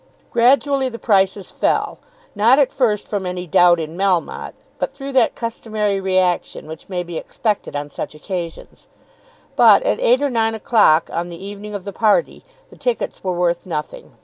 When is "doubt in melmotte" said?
3.45-4.55